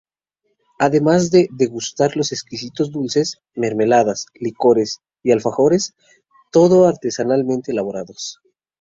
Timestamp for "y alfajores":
5.21-5.93